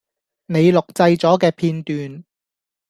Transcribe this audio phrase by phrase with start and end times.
[0.47, 2.23] 您錄製左既片段